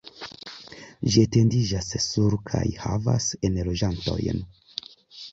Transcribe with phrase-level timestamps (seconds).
[1.15, 4.41] Ĝi etendiĝas sur kaj havas enloĝantojn.